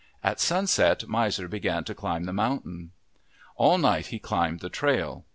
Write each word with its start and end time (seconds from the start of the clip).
At 0.23 0.39
sunset 0.39 1.07
Miser 1.07 1.47
began 1.47 1.83
to 1.83 1.93
climb 1.93 2.23
the 2.23 2.33
mountain. 2.33 2.89
All 3.55 3.77
night 3.77 4.07
he 4.07 4.17
climbed 4.17 4.61
the 4.61 4.67
trail. 4.69 5.25